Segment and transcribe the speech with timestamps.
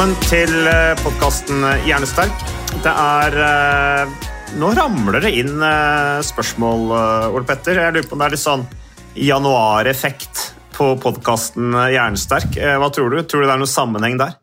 [0.00, 0.68] Velkommen til
[1.02, 2.44] podkasten Hjernesterk.
[2.80, 4.14] Det er eh,
[4.56, 7.76] Nå ramler det inn eh, spørsmål, eh, Ole Petter.
[7.76, 8.64] Jeg lurer på om det er litt sånn
[9.20, 12.56] januareffekt på podkasten Hjernesterk.
[12.80, 13.20] Hva tror du?
[13.28, 14.40] Tror du det er noen sammenheng der?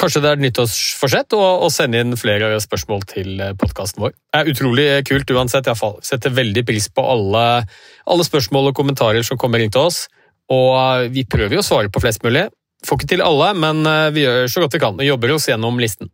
[0.00, 4.16] Kanskje det er et nyttårsforsett å sende inn flere spørsmål til podkasten vår.
[4.16, 5.68] Det er utrolig kult uansett.
[5.68, 7.48] Jeg setter veldig pris på alle,
[8.08, 10.06] alle spørsmål og kommentarer som kommer inn til oss.
[10.48, 12.48] Og vi prøver jo å svare på flest mulig.
[12.84, 15.48] Får ikke til alle, men eh, vi gjør så godt vi kan og jobber oss
[15.48, 16.10] gjennom listen.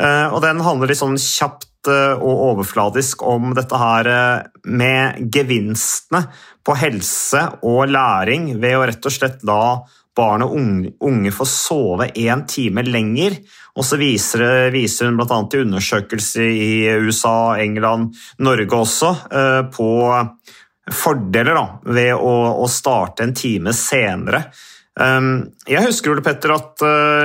[0.00, 4.10] Og Den handler litt sånn kjapt og overfladisk om dette her
[4.68, 6.26] med gevinstene
[6.66, 9.62] på helse og læring ved å rett og slett la
[10.16, 10.56] barn og
[11.06, 13.38] unge få sove én time lenger.
[13.78, 15.38] Og så viser, viser hun bl.a.
[15.54, 16.72] i undersøkelser i
[17.06, 19.14] USA, England, Norge også
[19.72, 19.90] på
[20.90, 24.48] fordeler da, ved å, å starte en time senere.
[24.98, 26.82] Jeg husker Ole Petter, at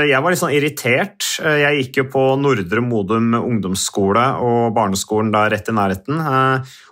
[0.08, 1.26] jeg var litt sånn irritert.
[1.42, 6.22] Jeg gikk jo på Nordre Modum ungdomsskole og barneskolen da rett i nærheten.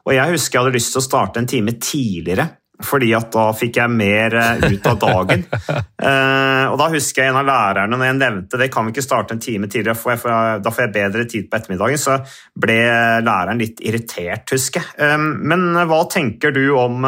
[0.03, 2.47] Og jeg husker jeg hadde lyst til å starte en time tidligere,
[2.83, 4.35] fordi at da fikk jeg mer
[4.65, 5.45] ut av dagen.
[6.73, 9.37] Og da husker jeg en av lærerne når jeg nevnte det, kan vi ikke starte
[9.37, 10.19] en time tidligere, for
[10.65, 12.17] da får jeg bedre tid på ettermiddagen, så
[12.59, 12.81] ble
[13.23, 15.21] læreren litt irritert, husker jeg.
[15.21, 17.07] Men hva tenker du om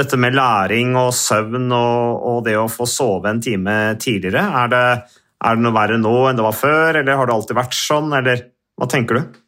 [0.00, 4.72] dette med læring og søvn og, og, det å få sove en time tidligere, er
[4.72, 4.86] det,
[5.44, 8.10] er det noe verre nå enn det var før, eller har det alltid vært sånn,
[8.20, 8.44] eller
[8.80, 9.38] hva tenker du?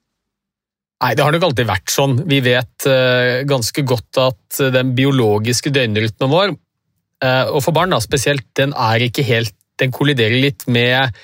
[1.02, 2.18] Nei, det har nok alltid vært sånn.
[2.30, 7.98] Vi vet uh, ganske godt at den biologiske døgnrytmen vår, uh, og for barn da,
[8.04, 11.16] spesielt, den er ikke helt Den kolliderer litt med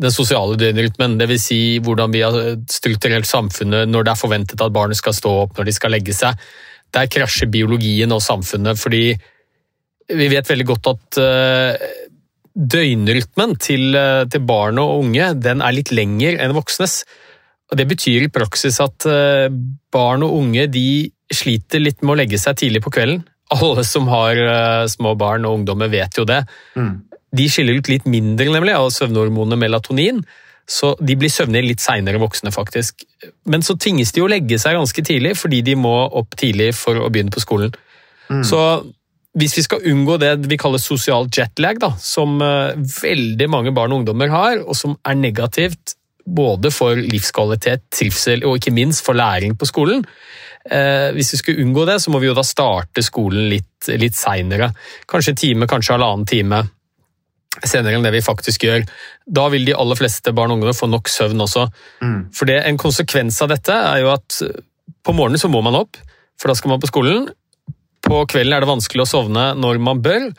[0.00, 1.42] den sosiale døgnrytmen, dvs.
[1.44, 5.58] Si hvordan vi har strukturert samfunnet når det er forventet at barnet skal stå opp
[5.58, 6.40] når de skal legge seg
[6.94, 9.04] der krasjer biologien og samfunnet, fordi
[10.10, 11.18] vi vet veldig godt at
[12.50, 13.94] døgnrytmen til,
[14.26, 17.04] til barn og unge den er litt lengre enn voksnes.
[17.70, 19.06] Og Det betyr i praksis at
[19.94, 23.22] barn og unge de sliter litt med å legge seg tidlig på kvelden.
[23.54, 24.42] Alle som har
[24.90, 26.42] små barn og ungdommer vet jo det.
[26.74, 27.06] Mm.
[27.30, 30.24] De skiller ut litt mindre nemlig av søvnhormonet melatonin.
[30.70, 33.02] Så de blir søvnige litt seinere voksne, faktisk.
[33.50, 37.00] Men så tvinges de å legge seg ganske tidlig, fordi de må opp tidlig for
[37.00, 37.74] å begynne på skolen.
[38.30, 38.44] Mm.
[38.46, 38.60] Så
[39.38, 44.02] hvis vi skal unngå det vi kaller sosial jetlag, da, som veldig mange barn og
[44.02, 45.96] ungdommer har, og som er negativt
[46.30, 50.04] både for livskvalitet, trivsel og ikke minst for læring på skolen
[50.70, 54.18] eh, Hvis vi skulle unngå det, så må vi jo da starte skolen litt, litt
[54.18, 54.70] seinere.
[55.10, 56.60] Kanskje en time, kanskje halvannen time
[57.66, 58.84] senere enn det vi faktisk gjør.
[59.26, 61.66] Da vil de aller fleste barn og ungdommer få nok søvn også.
[62.02, 62.20] Mm.
[62.36, 64.40] For det, En konsekvens av dette er jo at
[65.02, 65.98] på morgenen så må man opp,
[66.40, 67.28] for da skal man på skolen.
[68.06, 70.30] På kvelden er det vanskelig å sovne når man bør,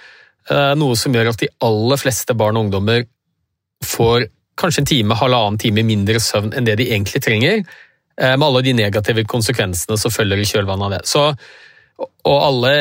[0.75, 3.05] noe som gjør at de aller fleste barn og ungdommer
[3.85, 4.25] får
[4.61, 7.63] kanskje en time, halvannen time mindre søvn enn det de egentlig trenger,
[8.19, 11.01] eh, med alle de negative konsekvensene som følger i kjølvannet av det.
[11.09, 11.23] Så,
[12.01, 12.73] og alle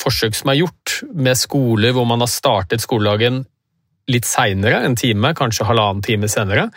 [0.00, 3.44] forsøk som er gjort med skoler hvor man har startet skoledagen
[4.08, 6.68] litt seinere, en time, kanskje halvannen time senere,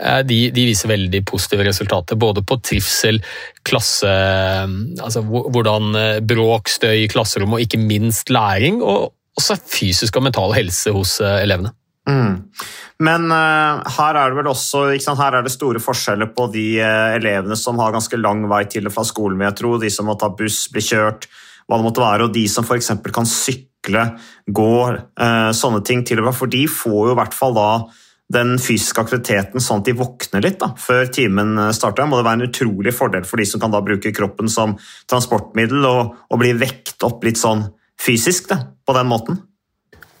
[0.00, 2.18] eh, de, de, viser veldig positive resultater.
[2.20, 3.20] Både på trivsel,
[3.68, 8.82] klasse altså Hvordan eh, bråk, støy i klasserommet, og ikke minst læring.
[8.82, 11.70] Og også fysisk og mental helse hos elevene.
[12.08, 12.38] Mm.
[13.04, 16.66] Men uh, her er det vel også sant, her er det store forskjeller på de
[16.80, 19.74] uh, elevene som har ganske lang vei til og fra skolen, vil jeg tro.
[19.78, 21.28] De som må ta buss, bli kjørt,
[21.68, 22.26] hva det måtte være.
[22.26, 22.90] Og de som f.eks.
[23.14, 24.74] kan sykle, gå,
[25.22, 26.36] uh, sånne ting til og med.
[26.36, 27.70] For de får jo i hvert fall da
[28.32, 32.04] den fysiske aktiviteten sånn at de våkner litt da, før timen starter.
[32.04, 34.76] Det må være en utrolig fordel for de som kan da bruke kroppen som
[35.08, 37.64] transportmiddel og, og bli vekt opp litt sånn
[37.98, 39.40] fysisk da, på den måten.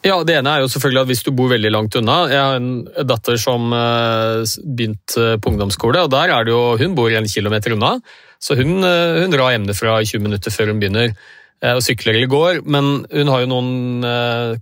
[0.06, 2.16] Ja, Det ene er jo selvfølgelig at hvis du bor veldig langt unna.
[2.30, 2.70] Jeg har en
[3.10, 7.74] datter som uh, begynte på ungdomsskole, og der er det jo, hun bor en kilometer
[7.74, 7.98] unna.
[8.40, 11.10] Så hun, hun drar hjemmefra 20 minutter før hun begynner
[11.58, 12.60] og sykler eller går.
[12.70, 14.04] Men hun har jo noen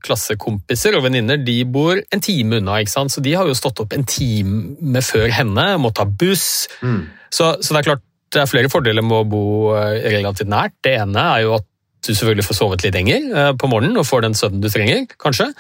[0.01, 2.79] klassekompiser og venninner, de bor en time unna.
[2.81, 3.13] ikke sant?
[3.13, 6.67] Så de har jo stått opp en time før henne, må ta buss.
[6.81, 7.03] Mm.
[7.29, 9.47] Så, så det er klart det er flere fordeler med å bo
[9.77, 10.79] relativt nært.
[10.85, 11.69] Det ene er jo at
[12.07, 15.05] du selvfølgelig får sovet litt lenger eh, på morgenen og får den søvnen du trenger,
[15.23, 15.51] kanskje.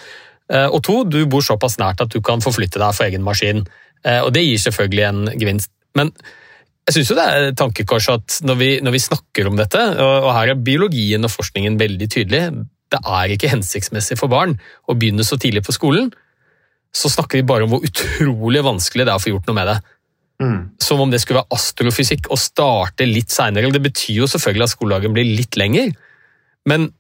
[0.53, 3.65] Eh, og to, du bor såpass nært at du kan forflytte deg for egen maskin.
[4.05, 5.73] Eh, og det gir selvfølgelig en gevinst.
[5.99, 6.13] Men
[6.87, 10.29] jeg syns det er et tankekors at når vi, når vi, snakker om dette, og
[10.37, 12.45] her er biologien og forskningen veldig tydelig,
[12.95, 14.55] det er ikke hensiktsmessig for barn
[14.87, 16.13] å begynne så tidlig på skolen,
[16.95, 19.71] så snakker vi bare om hvor utrolig vanskelig det er å få gjort noe med
[19.73, 19.77] det.
[20.37, 20.61] Mm.
[20.85, 23.73] Som om det skulle være astrofysikk å starte litt seinere.
[23.73, 25.91] Det betyr jo selvfølgelig at skoledagen blir litt lenger,
[26.71, 26.91] men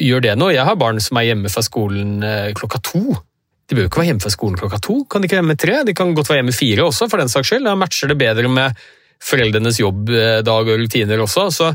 [0.00, 0.54] gjør det noe?
[0.54, 3.02] Jeg har barn som er hjemme fra skolen eh, klokka to.
[3.66, 5.02] De bør jo ikke være hjemme fra skolen klokka to.
[5.10, 5.76] Kan de ikke være hjemme tre?
[5.88, 7.66] De kan godt være hjemme fire også, for den saks skyld.
[7.68, 8.78] Da matcher det bedre med
[9.22, 11.48] foreldrenes jobbdag og rutiner også.
[11.54, 11.72] Så,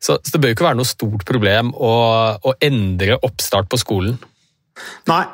[0.00, 1.94] så, så det bør jo ikke være noe stort problem å,
[2.36, 4.16] å endre oppstart på skolen.
[5.08, 5.24] Nei,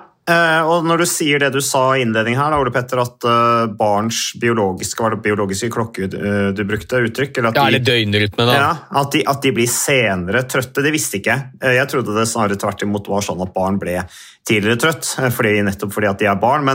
[0.68, 3.70] og når du sier det du sa i innledningen her, da, Ole Petter, at uh,
[3.78, 7.40] barns biologiske var det biologiske klokke uh, du brukte uttrykk?
[7.40, 8.56] Eller, ja, eller døgnrytme, da.
[8.58, 8.70] Ja,
[9.02, 10.84] at de, at de, blir senere trøtte.
[10.84, 11.76] Det visste ikke jeg.
[11.78, 14.00] jeg trodde det snarere tvert imot var sånn at barn ble
[14.48, 16.66] tidligere trøtt, fordi, nettopp fordi at de er barn.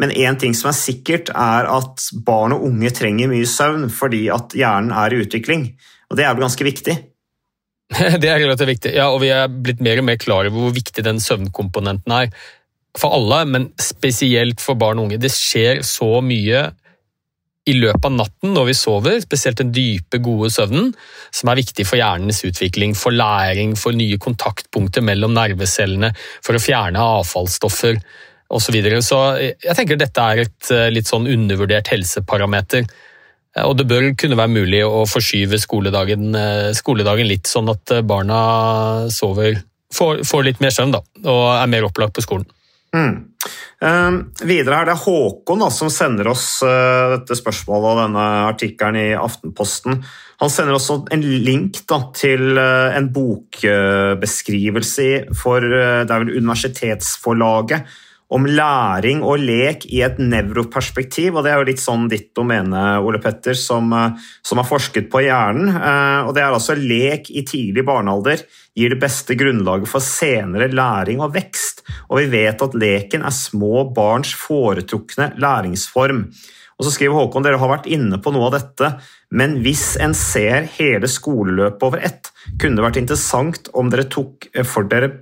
[0.00, 4.26] Men én ting som er sikkert, er at barn og unge trenger mye søvn fordi
[4.34, 5.68] at hjernen er i utvikling.
[6.10, 6.96] Og det er vel ganske viktig?
[8.22, 10.72] Det er relativt viktig, ja, og vi er blitt mer og mer klar over hvor
[10.74, 12.30] viktig den søvnkomponenten er
[12.98, 15.20] for alle, men spesielt for barn og unge.
[15.22, 16.68] Det skjer så mye
[17.64, 20.90] i løpet av natten når vi sover, spesielt den dype, gode søvnen,
[21.32, 26.12] som er viktig for hjernens utvikling, for læring, for nye kontaktpunkter mellom nervecellene,
[26.44, 28.60] for å fjerne avfallsstoffer osv.
[28.60, 29.00] Så, videre.
[29.02, 32.84] så jeg tenker dette er et eh, litt sånn undervurdert helseparameter.
[33.56, 37.96] Eh, og det bør kunne være mulig å forskyve skoledagen, eh, skoledagen litt, sånn at
[38.06, 39.56] barna sover,
[39.96, 42.46] får, får litt mer søvn da, og er mer opplagt på skolen.
[42.94, 43.14] Mm.
[43.84, 44.12] Eh,
[44.46, 49.18] videre er det Håkon da, som sender oss eh, dette spørsmålet og denne artikkelen i
[49.18, 49.98] Aftenposten.
[50.42, 55.08] Han sender også en link da, til eh, en bokbeskrivelse
[55.38, 57.80] for det er vel universitetsforlaget
[58.34, 61.36] om læring og lek i et nevroperspektiv.
[61.36, 65.08] og Det er jo litt sånn ditt domene, Ole Petter, som, eh, som har forsket
[65.10, 65.68] på hjernen.
[65.70, 68.42] Eh, og Det er altså lek i tidlig barnealder
[68.74, 71.82] gir det beste grunnlaget for senere læring og vekst.
[72.10, 76.26] Og vi vet at leken er små barns foretrukne læringsform.
[76.74, 80.12] Og så skriver Håkon dere har vært inne på noe av dette, men hvis en
[80.12, 85.12] ser hele skoleløpet over ett, kunne det vært interessant om dere tok for dere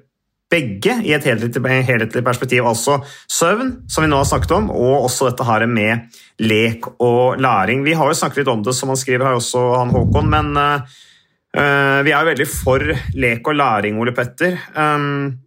[0.53, 2.67] begge i et helhetlig, perspektiv.
[2.69, 2.99] Altså
[3.31, 7.85] søvn, som vi nå har snakket om, og også dette her med lek og læring.
[7.87, 10.53] Vi har jo snakket litt om det, som han skriver her også, han Håkon, men
[10.59, 12.85] uh, vi er jo veldig for
[13.19, 14.59] lek og læring, Ole Petter.
[14.77, 15.39] Um,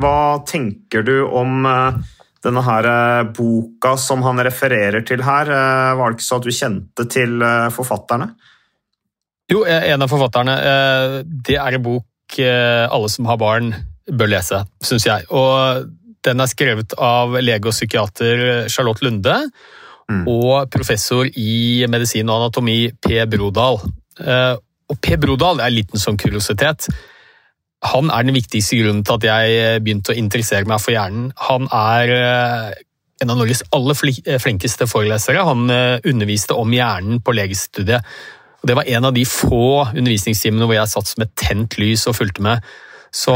[0.00, 2.00] hva tenker du om uh,
[2.44, 5.52] denne her uh, boka som han refererer til her?
[5.96, 8.34] var det ikke så at du kjente til forfatterne?
[9.52, 10.54] Jo, en av forfatterne.
[11.44, 13.74] Det er en bok alle som har barn
[14.10, 15.26] bør lese, syns jeg.
[15.32, 15.88] Og
[16.24, 19.36] den er skrevet av lege og psykiater Charlotte Lunde
[20.10, 20.22] mm.
[20.30, 23.18] og professor i medisin og anatomi P.
[23.30, 23.80] Brodal.
[24.20, 24.54] Eh,
[24.90, 25.16] og P.
[25.20, 26.88] Brodal er en liten sånn kuriositet.
[27.92, 31.30] Han er den viktigste grunnen til at jeg begynte å interessere meg for hjernen.
[31.48, 32.70] Han er eh,
[33.22, 33.96] en av Norges aller
[34.40, 35.44] flinkeste forelesere.
[35.44, 38.04] Han eh, underviste om hjernen på legestudiet.
[38.62, 42.06] Og det var en av de få undervisningstimene hvor jeg satt som et tent lys
[42.08, 42.64] og fulgte med.
[43.14, 43.34] Så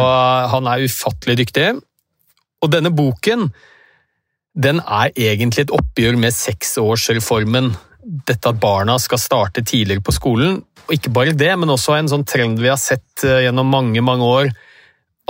[0.52, 1.68] han er ufattelig dyktig.
[2.62, 3.48] Og denne boken
[4.58, 7.70] den er egentlig et oppgjør med seksårsreformen.
[8.26, 10.62] Dette at barna skal starte tidligere på skolen.
[10.88, 14.02] Og ikke bare det, men også en sånn trend vi har sett eh, gjennom mange,
[14.02, 14.50] mange år.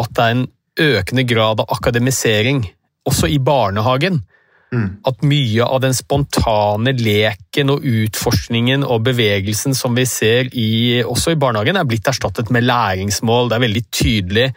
[0.01, 0.47] At det er en
[0.79, 2.63] økende grad av akademisering,
[3.09, 4.23] også i barnehagen.
[4.69, 4.89] Mm.
[5.09, 11.33] At mye av den spontane leken og utforskningen og bevegelsen som vi ser i, også
[11.33, 13.49] i barnehagen, er blitt erstattet med læringsmål.
[13.49, 14.49] Det er veldig tydelig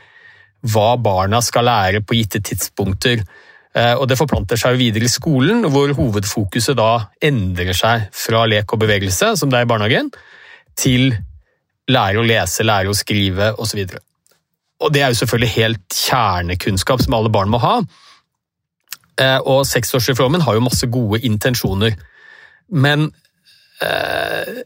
[0.74, 3.24] hva barna skal lære på gitte tidspunkter.
[3.72, 8.74] Eh, og Det forplanter seg videre i skolen, hvor hovedfokuset da endrer seg fra lek
[8.76, 10.12] og bevegelse, som det er i barnehagen,
[10.76, 11.14] til
[11.92, 13.80] lære å lese, lære å skrive osv.
[13.88, 14.08] Og, så
[14.82, 17.80] og det er jo selvfølgelig helt kjernekunnskap som alle barn må ha.
[19.20, 21.98] Eh, og seksårsreformen har jo masse gode intensjoner.
[22.72, 23.10] Men
[23.84, 24.62] eh,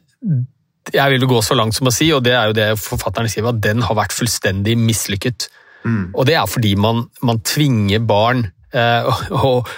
[0.93, 3.29] jeg vil jo gå så langt som å si, og det er jo det forfatteren
[3.31, 5.49] skriver, at den har vært fullstendig mislykket.
[5.85, 6.13] Mm.
[6.13, 9.09] Og det er fordi man, man tvinger barn, eh,
[9.45, 9.71] og,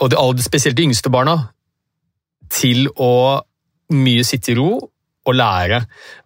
[0.00, 1.38] og det, spesielt de yngste barna,
[2.50, 3.12] til å
[3.94, 5.84] mye sitte i ro og lære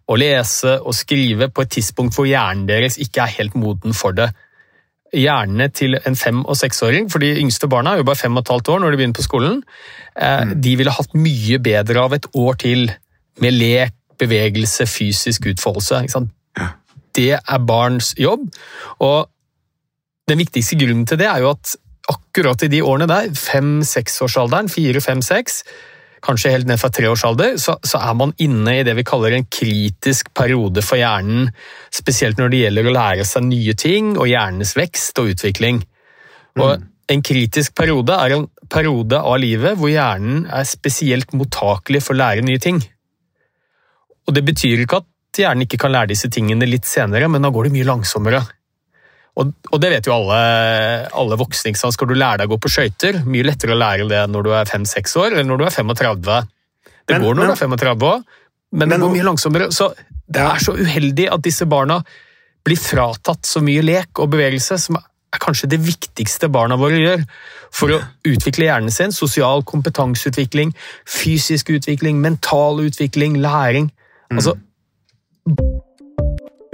[0.08, 4.16] å lese og skrive på et tidspunkt hvor hjernen deres ikke er helt moden for
[4.16, 4.30] det
[5.14, 8.44] hjernene til en fem- og seksåring, for de yngste barna er jo bare fem og
[8.44, 9.60] et halvt år når de begynner på skolen,
[10.16, 10.54] eh, mm.
[10.66, 12.88] de ville hatt mye bedre av et år til
[13.42, 16.04] med lek, bevegelse, fysisk utfoldelse.
[17.14, 18.46] Det er barns jobb.
[19.02, 19.26] Og
[20.30, 21.74] den viktigste grunnen til det er jo at
[22.10, 25.62] akkurat i de årene der, fem-seksårsalderen, fire, fem, seks,
[26.24, 29.46] kanskje helt ned fra treårsalder, så, så er man inne i det vi kaller en
[29.46, 31.50] kritisk periode for hjernen,
[31.92, 35.84] spesielt når det gjelder å lære seg nye ting og hjernens vekst og utvikling.
[36.58, 36.90] Og mm.
[37.12, 42.20] En kritisk periode er en periode av livet hvor hjernen er spesielt mottakelig for å
[42.22, 42.78] lære nye ting.
[44.24, 47.50] Og Det betyr ikke at hjernen ikke kan lære disse tingene litt senere, men da
[47.52, 48.40] går det mye langsommere.
[49.34, 50.40] Og, og, det vet jo alle,
[51.10, 51.72] alle voksne.
[51.72, 51.96] ikke sant?
[51.96, 54.50] Skal du lære deg å gå på skøyter, mye lettere å lære det når du
[54.54, 56.20] er 5-6 år, eller når du er 35.
[57.04, 58.36] Det men, går når men, du er 35 òg,
[58.74, 59.72] men, men, det går mye langsommere.
[59.74, 59.90] Så
[60.24, 61.98] det er så uheldig at disse barna
[62.64, 67.24] blir fratatt så mye lek og bevegelse, som er kanskje det viktigste barna våre gjør
[67.74, 67.98] for å
[68.30, 69.12] utvikle hjernen sin.
[69.12, 70.72] Sosial kompetanseutvikling,
[71.10, 73.90] fysisk utvikling, mental utvikling, læring.
[74.30, 74.54] Altså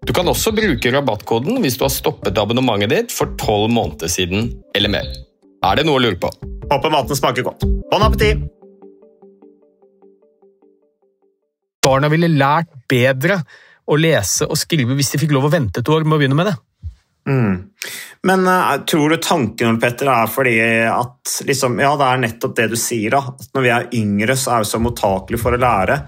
[0.00, 4.46] Du kan også bruke rabattkoden hvis du har stoppet abonnementet ditt for tolv måneder siden
[4.76, 5.10] eller mer.
[5.60, 6.30] Er det noe å lure på?
[6.70, 7.66] Håper maten smaker godt.
[7.90, 8.46] Bon appétit!
[11.84, 13.42] Barna ville lært bedre
[13.90, 16.38] å lese og skrive hvis de fikk lov å vente et år med å begynne
[16.38, 16.56] med det.
[17.28, 17.54] Mm.
[18.24, 20.56] Men uh, tror du tanken Petter, er fordi
[20.88, 23.34] at liksom, ja, det er nettopp det du sier, da.
[23.36, 26.00] At når vi er yngre, så er vi så mottakelige for å lære.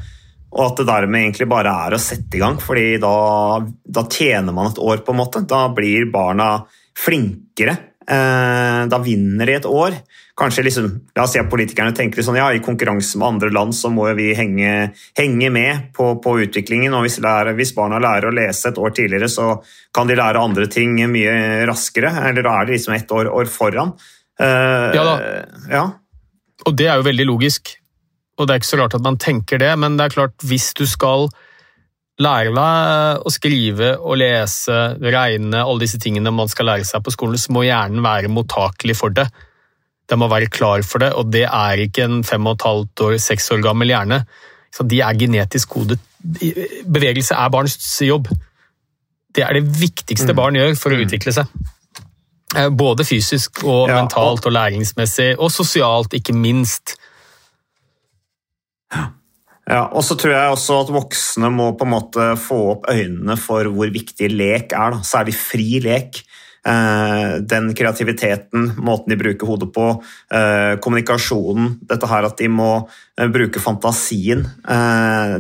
[0.52, 3.14] Og at det dermed egentlig bare er å sette i gang, fordi da,
[3.64, 5.47] da tjener man et år, på en måte.
[5.49, 6.59] Da blir barna
[6.99, 7.78] flinkere.
[8.02, 9.97] Eh, da vinner de et år.
[10.37, 13.76] Kanskje liksom, La oss si at politikerne tenker sånn, ja, i konkurranse med andre land
[13.76, 16.94] så må vi henge, henge med på, på, utviklingen.
[16.97, 19.54] og hvis, lærer, hvis, barna lærer å lese et år tidligere, så
[19.94, 22.12] kan de lære andre ting mye raskere.
[22.28, 23.97] Eller da er de liksom ett år, år foran.
[24.40, 25.16] Eh, ja da.
[25.73, 25.87] Ja.
[26.66, 27.78] Og det er jo veldig logisk.
[28.39, 30.73] Og det er ikke så rart at man tenker det, men det er klart, hvis
[30.79, 31.29] du skal
[32.23, 37.15] lære deg å skrive og lese, regne, alle disse tingene man skal lære seg på
[37.15, 39.27] skolen, så må hjernen være mottakelig for det.
[40.11, 43.05] Den må være klar for det, og det er ikke en fem og et halvt
[43.07, 44.23] år, seks år gammel hjerne.
[44.73, 46.01] Så de er genetisk kodet.
[46.23, 48.31] Bevegelse er barns jobb.
[49.33, 50.37] Det er det viktigste mm.
[50.37, 51.05] barn gjør for å mm.
[51.07, 51.53] utvikle seg.
[52.57, 56.97] Eh, både fysisk og mentalt og læringsmessig, og sosialt, ikke minst.
[59.70, 63.37] Ja, og så tror jeg også at voksne må på en måte få opp øynene
[63.38, 64.96] for hvor viktig lek er.
[64.96, 65.02] Da.
[65.06, 66.18] Særlig fri lek.
[66.62, 69.87] Eh, den kreativiteten, måten de bruker hodet på,
[70.31, 72.87] eh, kommunikasjonen, dette her at de må
[73.18, 74.44] eh, bruke fantasien.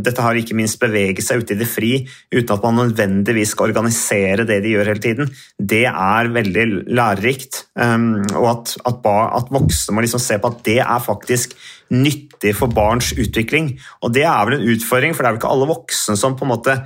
[0.02, 1.92] Dette her ikke minst bevege seg ute i det fri
[2.34, 5.30] uten at man nødvendigvis skal organisere det de gjør hele tiden.
[5.56, 7.66] Det er veldig lærerikt.
[7.78, 11.54] Og at, at, at voksne må liksom se på at det er faktisk
[11.92, 13.78] nyttig for barns utvikling.
[14.02, 16.44] Og det er vel en utfordring, for det er vel ikke alle voksne som på
[16.44, 16.76] en måte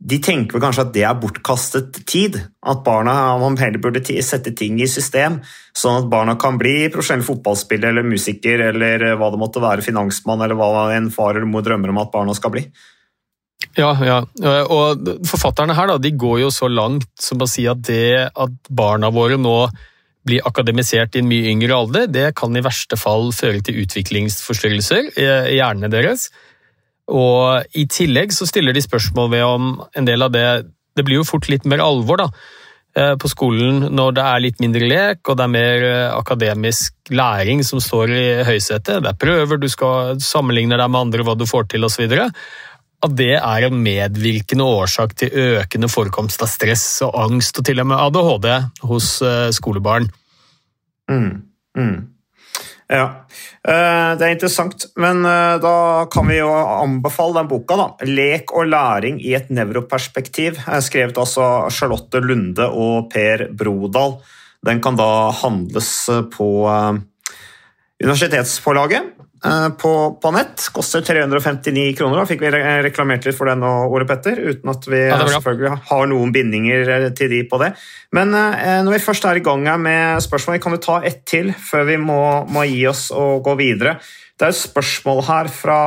[0.00, 2.38] de tenker vel kanskje at det er bortkastet tid.
[2.64, 5.40] At barna man heller burde sette ting i system,
[5.76, 10.40] sånn at barna kan bli profesjonell fotballspiller eller musiker eller hva det måtte være, finansmann
[10.40, 12.64] eller hva en far eller mor drømmer om at barna skal bli.
[13.76, 14.18] Ja, ja.
[14.72, 18.56] og forfatterne her da, de går jo så langt som å si at det at
[18.72, 19.56] barna våre nå
[20.26, 25.12] blir akademisert i en mye yngre alder, det kan i verste fall føre til utviklingsforstyrrelser
[25.16, 26.28] i hjernene deres.
[27.10, 30.48] Og I tillegg så stiller de spørsmål ved om en del av det
[30.96, 32.26] Det blir jo fort litt mer alvor da,
[32.98, 37.12] eh, på skolen når det er litt mindre lek og det er mer eh, akademisk
[37.14, 38.98] læring som står i høysetet.
[39.04, 42.10] Det er prøver, du skal sammenligne deg med andre, hva du får til osv.
[43.00, 47.80] At det er en medvirkende årsak til økende forekomst av stress og angst, og til
[47.80, 48.50] og med ADHD
[48.90, 50.10] hos eh, skolebarn.
[51.10, 51.30] Mm,
[51.78, 51.96] mm.
[52.90, 53.04] Ja,
[53.62, 54.88] eh, det er interessant.
[54.98, 55.74] Men eh, da
[56.10, 57.86] kan vi jo anbefale den boka, da.
[58.02, 64.18] 'Lek og læring i et nevroperspektiv', skrevet altså Charlotte Lunde og Per Brodal.
[64.66, 65.92] Den kan da handles
[66.34, 66.98] på eh,
[68.02, 69.19] Universitetsforlaget.
[69.44, 70.68] Eh, på, på, nett.
[70.72, 72.20] Koster 359 kroner.
[72.20, 72.50] Da fikk vi
[72.84, 76.92] reklamert litt for den og Ole Petter, uten at vi ja, selvfølgelig har noen bindinger
[76.96, 77.70] eh, til de på det.
[78.16, 81.24] Men eh, når vi først er i gang her med spørsmål, kan vi ta ett
[81.28, 82.20] til før vi må,
[82.52, 83.96] må, gi oss og gå videre.
[84.36, 85.80] Det er et spørsmål her fra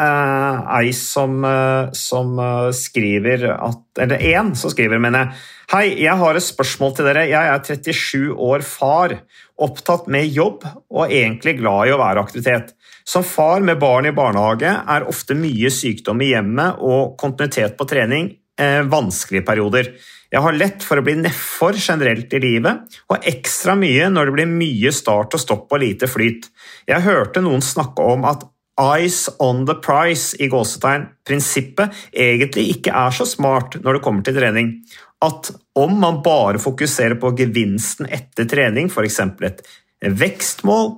[0.00, 2.38] ei som, eh, som
[2.72, 5.40] skriver at Eller én som skriver, mener jeg.
[5.72, 7.28] Hei, jeg har et spørsmål til dere.
[7.28, 9.20] Jeg er 37 år far
[9.60, 12.72] opptatt med jobb og egentlig glad i å være aktivitet.
[13.04, 17.88] Som far med barn i barnehage er ofte mye sykdom i hjemmet og kontinuitet på
[17.88, 19.92] trening eh, vanskelige perioder.
[20.32, 24.36] Jeg har lett for å bli nedfor generelt i livet, og ekstra mye når det
[24.38, 26.48] blir mye start og stopp og lite flyt.
[26.88, 28.46] Jeg hørte noen snakke om at
[28.80, 34.24] Eyes on the price i gåsetegn, prinsippet, egentlig ikke er så smart når det kommer
[34.24, 34.76] til trening
[35.22, 39.20] at om man bare fokuserer på gevinsten etter trening, f.eks.
[39.46, 39.62] et
[40.02, 40.96] vekstmål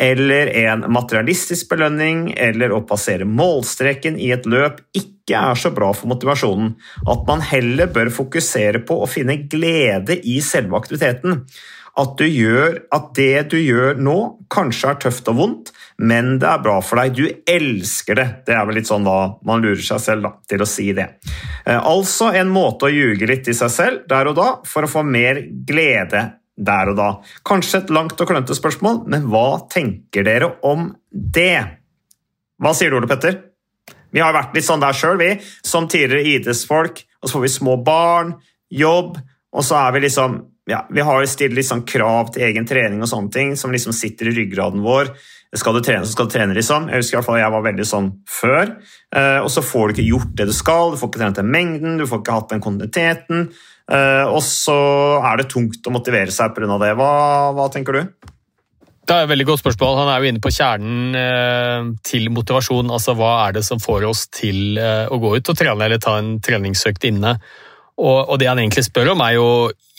[0.00, 5.90] eller en materialistisk belønning eller å passere målstreken i et løp, ikke er så bra
[5.94, 6.72] for motivasjonen.
[7.10, 11.44] At man heller bør fokusere på å finne glede i selve aktiviteten.
[11.98, 14.16] At, du gjør, at det du gjør nå,
[14.52, 17.16] kanskje er tøft og vondt, men det er bra for deg.
[17.18, 18.26] Du elsker det.
[18.46, 21.08] Det er vel litt sånn da man lurer seg selv da, til å si det.
[21.66, 24.92] Eh, altså en måte å ljuge litt i seg selv der og da for å
[24.92, 26.24] få mer glede
[26.60, 27.10] der og da.
[27.46, 31.58] Kanskje et langt og klønete spørsmål, men hva tenker dere om det?
[32.60, 33.40] Hva sier du, Ole Petter?
[34.10, 35.34] Vi har vært litt sånn der sjøl, vi.
[35.66, 37.04] Som tidligere idrettsfolk.
[37.20, 38.34] Og så får vi små barn,
[38.70, 39.18] jobb,
[39.50, 40.38] og så er vi liksom
[40.70, 43.94] ja, Vi har stilt litt sånn krav til egen trening og sånne ting som liksom
[43.96, 45.12] sitter i ryggraden vår.
[45.58, 46.86] Skal du trene, så skal du trene, liksom.
[46.86, 48.76] Jeg husker i hvert fall jeg var veldig sånn før.
[49.10, 51.50] Eh, og så får du ikke gjort det du skal, du får ikke trent den
[51.50, 53.48] mengden, du får ikke hatt den kontinuiteten.
[53.90, 54.76] Eh, og så
[55.26, 56.78] er det tungt å motivere seg pga.
[56.78, 56.92] det.
[57.00, 57.10] Hva,
[57.56, 58.30] hva tenker du?
[59.10, 59.96] Det er et veldig godt spørsmål.
[60.04, 62.92] Han er jo inne på kjernen eh, til motivasjon.
[62.94, 65.98] Altså hva er det som får oss til eh, å gå ut og trene eller
[65.98, 67.34] ta en treningsøkt inne?
[67.98, 69.48] Og, og, det han egentlig spør om, er jo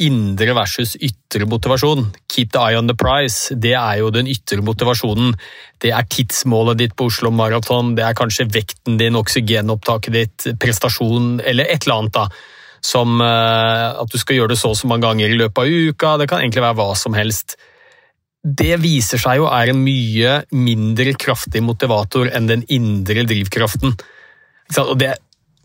[0.02, 2.08] indre versus ytre motivasjon.
[2.32, 3.54] Keep the eye on the prize.
[3.54, 5.36] Det er jo den ytre motivasjonen.
[5.82, 11.40] Det er tidsmålet ditt på Oslo Maraton, det er kanskje vekten din, oksygenopptaket ditt, prestasjon
[11.46, 12.18] eller et eller annet.
[12.18, 12.26] da.
[12.82, 15.70] Som uh, at du skal gjøre det så og så mange ganger i løpet av
[15.70, 16.16] uka.
[16.18, 17.60] Det kan egentlig være hva som helst.
[18.42, 23.94] Det viser seg jo er en mye mindre kraftig motivator enn den indre drivkraften.
[24.82, 25.14] Og det,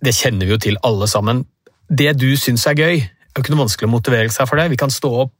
[0.05, 1.47] det kjenner vi jo til alle sammen
[1.89, 3.01] det du syns er gøy.
[3.01, 4.71] Det er ikke noe vanskelig å motivere seg for det.
[4.73, 5.35] Vi kan stå opp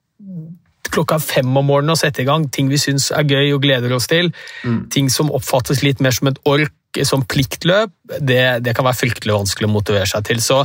[0.97, 3.93] klokka fem om morgenen og sette i gang ting vi syns er gøy og gleder
[3.97, 4.33] oss til.
[4.65, 4.87] Mm.
[4.93, 9.35] Ting som oppfattes litt mer som et ork, som pliktløp, det, det, kan være fryktelig
[9.37, 10.41] vanskelig å motivere seg til.
[10.45, 10.63] Så,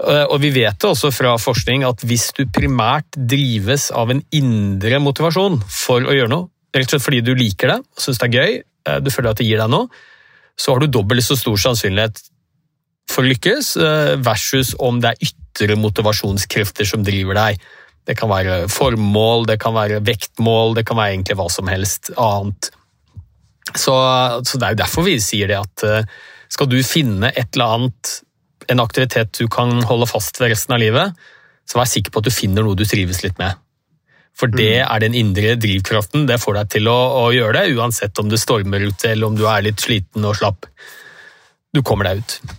[0.00, 4.22] øh, og vi vet det også fra forskning at hvis du primært drives av en
[4.36, 8.30] indre motivasjon for å gjøre noe, rett og slett fordi du liker det, syns det
[8.30, 8.56] er gøy,
[8.88, 9.90] øh, du føler at det gir deg noe,
[10.56, 12.22] så har du dobbelt så stor sannsynlighet
[13.10, 17.60] for å lykkes, eh, versus om det er ytre motivasjonskrefter som driver deg.
[18.06, 22.12] Det kan være formål, det kan være vektmål, det kan være egentlig hva som helst
[22.16, 22.70] annet.
[23.74, 23.94] Så,
[24.46, 26.10] så det er jo derfor vi sier det at eh,
[26.52, 28.12] skal du finne et eller annet,
[28.70, 31.26] en aktivitet du kan holde fast ved resten av livet,
[31.66, 33.58] så vær sikker på at du finner noe du trives litt med.
[34.36, 34.86] For det mm.
[34.86, 36.26] er den indre drivkraften.
[36.28, 39.38] Det får deg til å, å gjøre det, uansett om det stormer ute eller om
[39.38, 40.68] du er litt sliten og slapp.
[41.74, 42.56] Du kommer deg ut.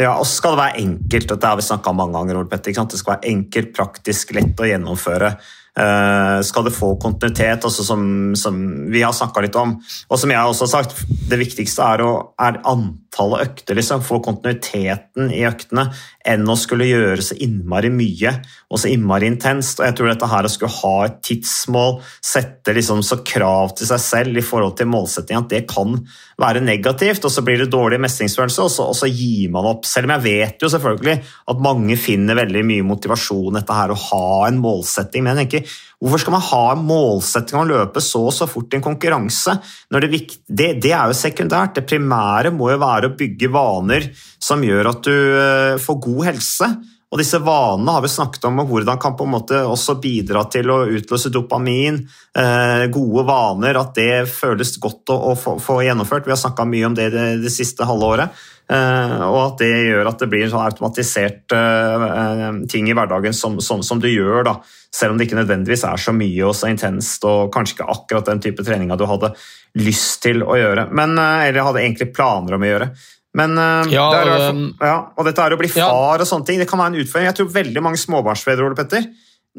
[0.00, 1.28] Ja, og så skal det være enkelt.
[1.28, 2.44] Dette har vi snakka mange ganger.
[2.48, 5.34] Petter, Det skal være enkelt, praktisk, lett å gjennomføre.
[5.70, 8.56] Uh, skal det få kontinuitet, altså som, som
[8.90, 9.76] vi har snakka litt om.
[10.08, 13.78] Og som jeg også har sagt, det viktigste er, å, er antallet økter.
[13.78, 14.02] Liksom.
[14.02, 15.90] Få kontinuiteten i øktene
[16.26, 18.34] enn å skulle gjøre så innmari mye
[18.70, 19.80] og så innmari intenst.
[19.80, 23.90] Og jeg tror dette her å skulle ha et tidsmål, sette liksom så krav til
[23.90, 25.96] seg selv i forhold til målsetting, at det kan
[26.40, 29.84] være negativt, og så blir det dårlig mestringsfølelse, og og så gir man opp.
[29.88, 31.16] Selv om jeg vet jo selvfølgelig
[31.52, 35.24] at mange finner veldig mye motivasjon dette her å ha en målsetting.
[35.24, 38.46] men jeg tenker, Hvorfor skal man ha en målsetting om å løpe så og så
[38.48, 39.58] fort i en konkurranse?
[39.92, 40.08] Det,
[40.48, 41.74] det, det, er jo sekundært.
[41.76, 44.06] Det primære må jo være å bygge vaner
[44.40, 46.70] som gjør at du eh, får god helse.
[47.10, 50.44] Og disse vanene har vi snakket om, og hvordan kan på en måte også bidra
[50.52, 51.98] til å utløse dopamin.
[52.38, 56.28] Eh, gode vaner, at det føles godt å, få, gjennomført.
[56.28, 58.40] Vi har snakka mye om det det, det siste halve året.
[58.70, 63.34] Eh, og at det gjør at det blir en sånn automatisert eh, ting i hverdagen
[63.34, 64.44] som, som, som, du gjør.
[64.46, 64.60] da.
[64.94, 68.30] Selv om det ikke nødvendigvis er så mye og så intenst, og kanskje ikke akkurat
[68.30, 69.34] den type treninga du hadde
[69.82, 72.94] lyst til å gjøre, men, eh, eller hadde egentlig planer om å gjøre.
[73.38, 76.22] Men uh, ja, det er, um, ja, og dette er å bli far ja.
[76.24, 77.28] og sånne ting, det kan være en utfordring.
[77.28, 79.06] Jeg tror veldig mange småbarnsfedre Ole Petter,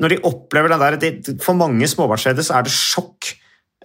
[0.02, 3.32] når de opplever det der, de, For mange småbarnsfedre så er det sjokk,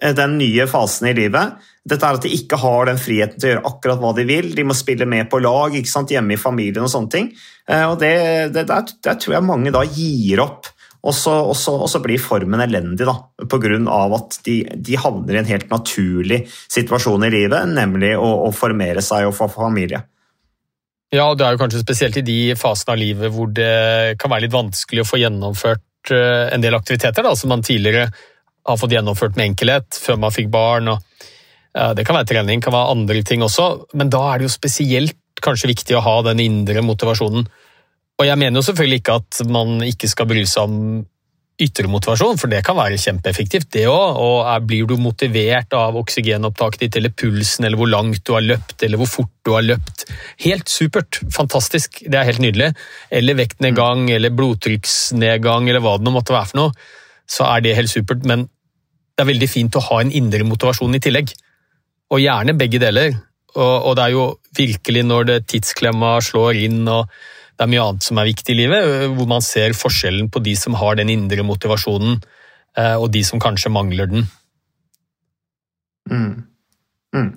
[0.01, 1.55] eh, den nye fasen i livet.
[1.87, 4.51] Dette er at de ikke har den friheten til å gjøre akkurat hva de vil.
[4.55, 7.31] De må spille med på lag hjemme i familien og sånne ting.
[7.67, 8.15] Uh, og det,
[8.55, 10.67] det der, der, tror jeg mange da gir opp
[11.07, 13.15] og så, og, så, og så, blir formen elendig da,
[13.47, 13.79] pga.
[14.17, 19.03] at de, de, havner i en helt naturlig situasjon i livet, nemlig å, å formere
[19.05, 20.03] seg og få familie.
[21.13, 24.33] Ja, og det er jo kanskje spesielt i de fasene av livet hvor det kan
[24.33, 28.09] være litt vanskelig å få gjennomført eh, en del aktiviteter da, som man tidligere
[28.67, 30.91] har fått gjennomført med enkelhet før man fikk barn.
[30.91, 31.23] Og,
[31.71, 34.57] ja, det kan være trening, kan være andre ting også, men da er det jo
[34.57, 37.47] spesielt kanskje viktig å ha den indre motivasjonen.
[38.17, 41.05] Og jeg mener jo selvfølgelig ikke at man ikke skal bry seg om
[41.57, 44.19] ytre motivasjon, for det kan være kjempeeffektivt, det òg.
[44.21, 48.77] Og blir du motivert av oksygenopptaket ditt, eller pulsen, eller hvor langt du har løpt,
[48.85, 50.05] eller hvor fort du har løpt
[50.45, 51.19] Helt supert.
[51.33, 52.03] Fantastisk.
[52.05, 52.71] Det er helt nydelig.
[53.09, 54.13] Eller vektnedgang, mm.
[54.17, 56.75] eller blodtrykksnedgang, eller hva det nå måtte være for noe.
[57.27, 58.45] Så er det helt supert, men
[59.17, 61.33] det er veldig fint å ha en indre motivasjon i tillegg.
[62.13, 63.17] Og gjerne begge deler.
[63.57, 64.27] Og, og det er jo
[64.57, 67.09] virkelig når det tidsklemma slår inn og
[67.57, 70.53] det er mye annet som er viktig i livet, hvor man ser forskjellen på de
[70.59, 72.19] som har den indre motivasjonen,
[72.77, 74.27] og de som kanskje mangler den.
[76.11, 76.45] Mm.
[77.17, 77.31] Mm.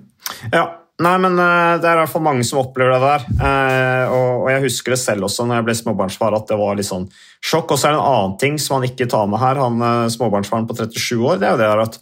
[0.52, 0.66] Ja,
[1.00, 3.22] Nei, men Det er i hvert fall mange som opplever det der.
[3.40, 6.88] Uh, og, Jeg husker det selv også når jeg ble småbarnsfar, at det var litt
[6.90, 7.08] sånn
[7.40, 7.72] sjokk.
[7.72, 10.68] Og så er det en annen ting som han ikke tar med her, han småbarnsfaren
[10.68, 11.40] på 37 år.
[11.40, 12.00] det er jo det at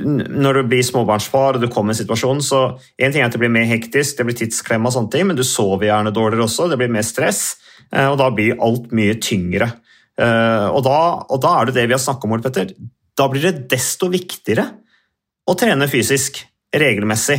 [0.00, 2.60] når du blir småbarnsfar og du kommer i en situasjon, så
[2.96, 5.36] En ting er at det blir mer hektisk, det blir tidsklemma og sånne ting, men
[5.36, 7.58] du sover gjerne dårligere også, det blir mer stress,
[7.92, 9.68] og da blir alt mye tyngre.
[10.16, 12.72] Og da, og da er det det vi har snakket om, Ole Petter.
[13.18, 14.64] Da blir det desto viktigere
[15.44, 16.40] å trene fysisk
[16.72, 17.38] regelmessig.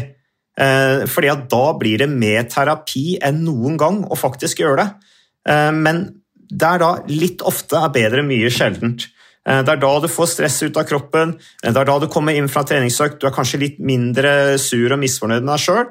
[0.54, 5.14] Eh, fordi at da blir det mer terapi enn noen gang å faktisk gjøre det.
[5.50, 6.06] Eh, men
[6.54, 9.08] det er da litt ofte er bedre mye sjeldent.
[9.48, 12.38] Eh, det er da du får stress ut av kroppen, det er da du kommer
[12.38, 15.86] inn fra treningsøkt, du er kanskje litt mindre sur og misfornøyd med deg sjøl.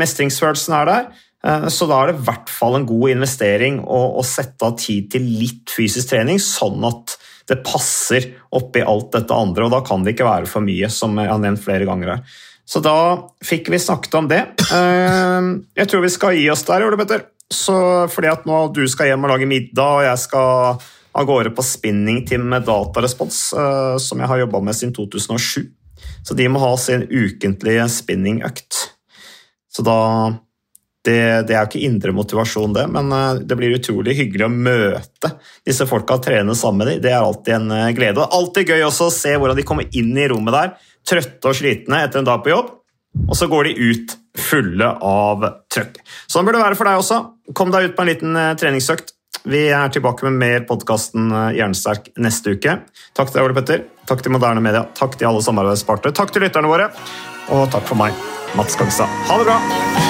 [0.00, 1.10] Mestringsfølelsen er der.
[1.72, 5.08] Så da er det i hvert fall en god investering å, å sette av tid
[5.14, 7.16] til litt fysisk trening, sånn at
[7.50, 9.66] det passer oppi alt dette andre.
[9.66, 12.38] Og da kan det ikke være for mye, som jeg har nevnt flere ganger her.
[12.70, 12.96] Så da
[13.42, 14.44] fikk vi snakket om det.
[14.70, 17.26] Eh, jeg tror vi skal gi oss der, Ole Petter.
[17.50, 17.74] Så
[18.12, 21.64] fordi at nå du skal hjem og lage middag, og jeg skal av gårde på
[21.66, 25.66] spinning-team med datarespons, eh, som jeg har jobba med siden 2007.
[26.26, 28.78] Så de må ha sin ukentlige spinningøkt.
[29.70, 29.98] Så da
[31.04, 31.16] det,
[31.48, 35.34] det, er jo ikke indre motivasjon, det, men eh, det blir utrolig hyggelig å møte
[35.66, 37.02] disse folka og trene sammen med dem.
[37.06, 38.22] Det er alltid en glede.
[38.22, 41.56] Og alltid gøy også å se hvordan de kommer inn i rommet der trøtte og
[41.56, 42.74] slitne etter en dag på jobb,
[43.26, 45.98] og så går de ut fulle av trøkk.
[46.30, 47.18] Sånn bør det være for deg også.
[47.56, 49.14] Kom deg ut på en liten eh, treningsøkt.
[49.48, 52.76] Vi er tilbake med mer podkasten eh, Jernsterk neste uke.
[53.16, 53.84] Takk til deg, Ole Petter.
[54.10, 54.84] Takk til Moderne Media.
[54.98, 56.16] Takk til alle samarbeidspartnere.
[56.16, 56.90] Takk til lytterne våre.
[57.50, 58.16] Og takk for meg,
[58.58, 59.20] Mats Gangstad.
[59.30, 60.09] Ha det bra!